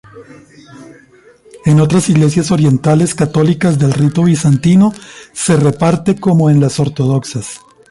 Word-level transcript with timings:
En 1.63 1.79
otras 1.79 2.09
iglesias 2.09 2.49
orientales 2.49 3.13
católicas 3.13 3.77
del 3.77 3.93
rito 3.93 4.23
bizantino 4.23 4.91
se 5.31 5.55
reparte 5.57 6.15
como 6.19 6.49
en 6.49 6.59
las 6.59 6.79
ortodoxas. 6.79 7.59